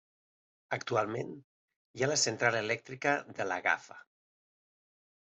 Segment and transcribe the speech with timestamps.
[0.77, 1.35] Actualment,
[1.99, 3.99] hi ha la central elèctrica de la Gafa.